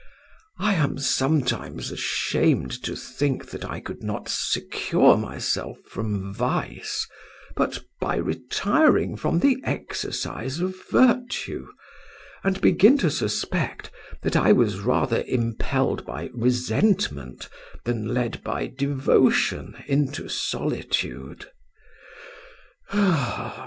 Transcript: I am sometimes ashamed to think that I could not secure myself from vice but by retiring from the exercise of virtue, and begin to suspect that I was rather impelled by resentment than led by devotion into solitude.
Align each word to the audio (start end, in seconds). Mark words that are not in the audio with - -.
I 0.57 0.73
am 0.73 0.97
sometimes 0.97 1.91
ashamed 1.91 2.81
to 2.85 2.95
think 2.95 3.51
that 3.51 3.63
I 3.63 3.79
could 3.79 4.01
not 4.01 4.29
secure 4.29 5.15
myself 5.15 5.77
from 5.85 6.33
vice 6.33 7.07
but 7.55 7.83
by 7.99 8.15
retiring 8.15 9.15
from 9.15 9.37
the 9.41 9.61
exercise 9.63 10.59
of 10.59 10.73
virtue, 10.89 11.67
and 12.43 12.59
begin 12.61 12.97
to 12.97 13.11
suspect 13.11 13.91
that 14.23 14.35
I 14.35 14.51
was 14.53 14.79
rather 14.79 15.23
impelled 15.27 16.03
by 16.03 16.31
resentment 16.33 17.47
than 17.85 18.11
led 18.11 18.43
by 18.43 18.73
devotion 18.75 19.83
into 19.85 20.27
solitude. 20.29 21.45